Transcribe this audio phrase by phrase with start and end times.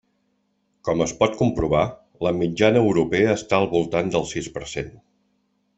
[0.89, 1.83] Com es pot comprovar,
[2.29, 4.91] la mitjana europea està al voltant del sis per cent.